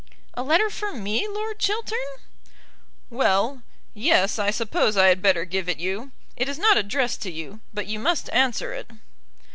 "A 0.33 0.41
letter 0.41 0.71
for 0.71 0.93
me, 0.93 1.27
Lord 1.27 1.59
Chiltern!" 1.59 1.99
"Well, 3.11 3.61
yes; 3.93 4.39
I 4.39 4.49
suppose 4.49 4.97
I 4.97 5.09
had 5.09 5.21
better 5.21 5.45
give 5.45 5.69
it 5.69 5.77
you. 5.77 6.09
It 6.35 6.49
is 6.49 6.57
not 6.57 6.75
addressed 6.75 7.21
to 7.21 7.31
you, 7.31 7.59
but 7.71 7.85
you 7.85 7.99
must 7.99 8.27
answer 8.31 8.73
it." 8.73 8.89